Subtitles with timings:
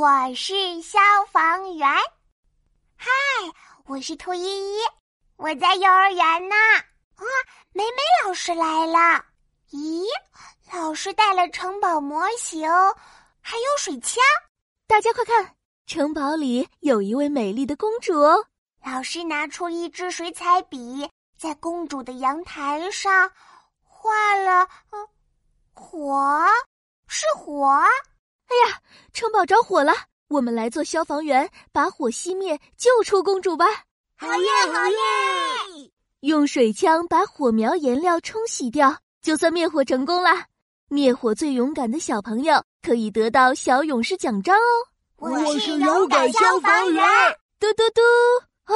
[0.00, 0.98] 我是消
[1.30, 1.86] 防员。
[2.96, 3.10] 嗨，
[3.84, 4.78] 我是兔依依，
[5.36, 6.56] 我在幼儿园呢。
[7.16, 7.24] 啊，
[7.74, 9.22] 美美老师来了。
[9.72, 10.06] 咦，
[10.72, 12.66] 老师带了城堡模型，
[13.42, 14.22] 还有水枪。
[14.86, 15.54] 大家快看，
[15.84, 18.14] 城堡里有一位美丽的公主。
[18.82, 23.30] 老师拿出一支水彩笔，在公主的阳台上
[23.82, 25.08] 画了，嗯，
[25.74, 26.42] 火，
[27.06, 27.84] 是火。
[28.50, 28.80] 哎呀，
[29.12, 29.92] 城堡着火了！
[30.28, 33.64] 我们来做消防员，把火熄灭，救出公主吧！
[34.16, 35.90] 好耶，好耶！
[36.20, 40.46] 用水枪把火苗颜料冲洗掉，就算灭火成功了。
[40.88, 44.60] 灭火最勇敢的小朋友可以得到小勇士奖章哦！
[45.16, 47.04] 我是勇敢消防员！
[47.60, 48.72] 嘟嘟嘟！
[48.72, 48.74] 啊，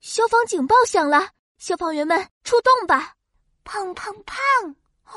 [0.00, 3.14] 消防警报响了，消防员们出动吧！
[3.64, 4.74] 砰砰砰！
[5.04, 5.14] 啊，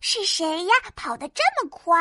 [0.00, 0.74] 是谁呀？
[0.94, 1.96] 跑得这么快？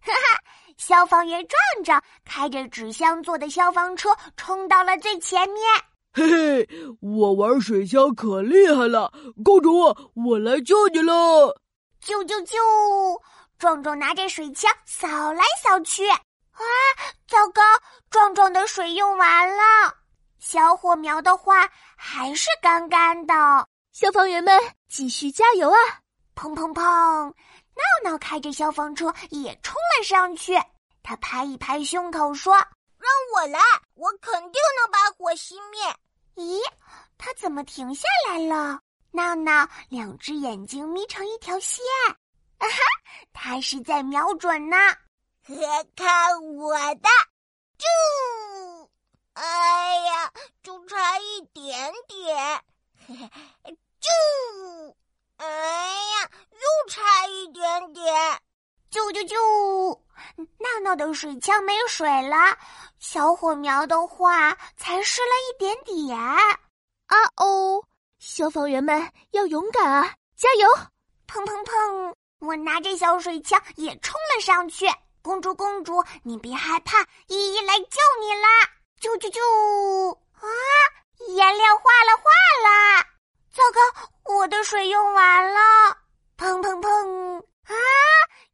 [0.00, 0.40] 哈哈！
[0.76, 5.64] 消防员壮壮开着纸箱做的消防车冲到了最前面。
[6.12, 6.68] 嘿嘿，
[7.00, 9.12] 我玩水枪可厉害了，
[9.44, 11.60] 公主，我来救你了！
[12.00, 12.56] 救救救！
[13.58, 16.20] 壮壮拿着水枪扫来扫去，啊，
[17.26, 17.62] 糟糕！
[18.10, 19.62] 壮壮的水用完了，
[20.38, 23.34] 小火苗的话还是干干的。
[23.92, 24.58] 消防员们
[24.88, 25.76] 继续加油啊！
[26.34, 26.82] 砰砰砰！
[26.82, 30.54] 闹闹开着消防车也冲了上去，
[31.02, 32.54] 他拍一拍胸口说
[32.98, 33.60] ：“让我来，
[33.94, 35.96] 我肯定能把火熄灭。”
[36.36, 36.60] 咦，
[37.16, 38.80] 他怎么停下来了？
[39.12, 41.82] 闹闹两只眼睛眯成一条线，
[42.58, 42.76] 啊哈，
[43.32, 44.76] 他是在瞄准呢。
[45.94, 47.08] 看我的，
[47.78, 48.90] 就，
[49.32, 52.64] 哎呀，就差一点点，
[54.00, 54.96] 就。
[55.38, 58.42] 哎呀，又差一点点！
[58.96, 59.36] 救救救！
[60.36, 62.56] 闹闹的水枪没水了，
[62.98, 66.18] 小火苗的话才湿了一点点。
[66.18, 66.56] 啊
[67.36, 67.84] 哦！
[68.18, 70.66] 消防员们要勇敢啊，加油！
[71.28, 72.14] 砰砰砰！
[72.38, 74.86] 我拿着小水枪也冲了上去。
[75.20, 78.48] 公主公主，你别害怕，依依来救你啦！
[78.98, 79.42] 救救救！
[80.32, 80.48] 啊，
[81.28, 82.22] 颜料化了化
[82.64, 83.04] 了！
[83.52, 84.34] 糟糕！
[84.36, 85.60] 我的水用完了，
[86.38, 87.42] 砰砰砰！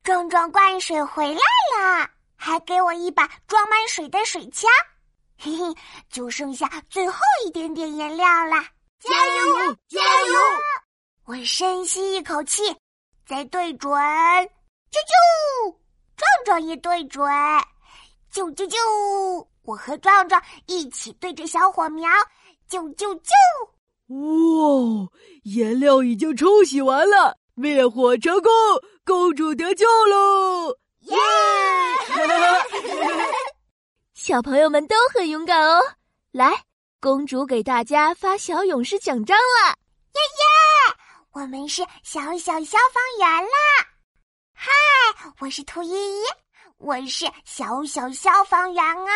[0.03, 1.41] 啊，壮壮灌水回来
[1.79, 4.69] 了，还给我一把装满水的水枪，
[5.39, 5.75] 嘿嘿，
[6.11, 8.67] 就剩下最后一点点颜料啦！
[8.99, 10.35] 加油，加油！
[11.25, 12.63] 我深吸一口气，
[13.27, 15.77] 再对准，啾啾！
[16.17, 17.25] 壮壮也对准，
[18.33, 19.47] 啾啾啾！
[19.63, 22.11] 我和壮壮一起对着小火苗，
[22.69, 23.31] 啾啾啾！
[24.09, 25.09] 哇，
[25.45, 28.51] 颜料已经冲洗完了，灭火成功，
[29.05, 30.75] 公主得救喽！
[31.01, 31.19] 耶！
[34.15, 35.79] 小朋友们都很勇敢哦。
[36.31, 36.65] 来，
[37.01, 39.77] 公主给大家发小勇士奖章了！
[40.15, 40.45] 耶耶！
[41.33, 43.51] 我们是小小消防员啦！
[44.55, 44.71] 嗨，
[45.41, 46.23] 我是兔依依，
[46.79, 49.13] 我是小小消防员啊！